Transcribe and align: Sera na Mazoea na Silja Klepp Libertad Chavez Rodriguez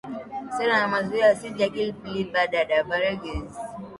Sera 0.55 0.75
na 0.77 0.87
Mazoea 0.93 1.27
na 1.29 1.35
Silja 1.39 1.67
Klepp 1.73 2.05
Libertad 2.15 2.67
Chavez 2.69 2.89
Rodriguez 3.01 3.55